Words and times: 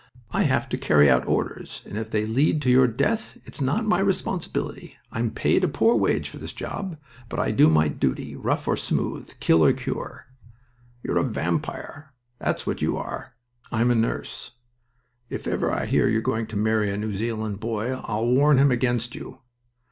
"I 0.31 0.45
have 0.45 0.67
to 0.69 0.79
carry 0.79 1.11
out 1.11 1.27
orders, 1.27 1.83
and 1.85 1.95
if 1.95 2.09
they 2.09 2.25
lead 2.25 2.59
to 2.63 2.71
your 2.71 2.87
death 2.87 3.37
it's 3.45 3.61
not 3.61 3.85
my 3.85 3.99
responsibility. 3.99 4.97
I'm 5.11 5.29
paid 5.29 5.63
a 5.63 5.67
poor 5.67 5.95
wage 5.95 6.27
for 6.27 6.39
this 6.39 6.53
job, 6.53 6.97
but 7.29 7.37
I 7.39 7.51
do 7.51 7.69
my 7.69 7.87
duty, 7.87 8.35
rough 8.35 8.67
or 8.67 8.75
smooth, 8.75 9.31
kill 9.39 9.63
or 9.63 9.73
cure." 9.73 10.25
"You're 11.03 11.19
a 11.19 11.23
vampire. 11.23 12.13
That's 12.39 12.65
what 12.65 12.81
you 12.81 12.97
are." 12.97 13.35
"I'm 13.71 13.91
a 13.91 13.95
nurse." 13.95 14.53
"If 15.29 15.45
ever 15.45 15.71
I 15.71 15.85
hear 15.85 16.07
you're 16.07 16.21
going 16.21 16.47
to 16.47 16.55
marry 16.55 16.91
a 16.91 16.97
New 16.97 17.13
Zealand 17.13 17.59
boy 17.59 17.93
I'll 18.03 18.25
warn 18.25 18.57
him 18.57 18.71
against 18.71 19.13
you." 19.13 19.41